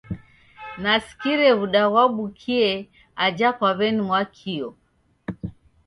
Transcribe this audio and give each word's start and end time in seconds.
Nasikire 0.83 1.47
w'uda 1.57 1.83
ghwabukie 1.91 2.67
aja 3.25 3.49
kwa 3.57 3.69
weni-Mwakio. 3.77 4.67